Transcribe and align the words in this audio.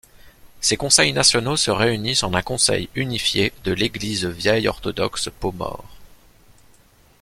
Ces 0.61 0.77
conseils 0.77 1.13
nationaux 1.13 1.57
se 1.57 1.69
réunissent 1.69 2.23
en 2.23 2.33
un 2.33 2.41
conseil 2.41 2.89
unifié 2.95 3.53
de 3.63 3.71
l'Église 3.71 4.25
vieille-orthodoxe 4.25 5.29
pomore. 5.39 5.85